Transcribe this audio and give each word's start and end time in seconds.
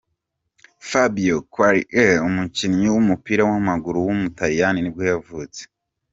Fabio 0.89 1.37
Quagliarella, 1.53 2.23
umukinnyi 2.29 2.87
w’umupira 2.93 3.41
w’amaguru 3.49 3.97
w’umutaliyani 4.07 4.79
nibwo 4.81 5.03
yavutse. 5.11 5.61